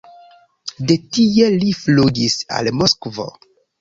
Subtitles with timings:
[0.91, 3.29] De tie li flugis al Moskvo.